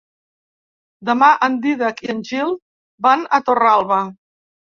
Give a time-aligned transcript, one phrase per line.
[1.09, 2.57] Demà en Dídac i en Gil
[3.09, 4.01] van a Torralba.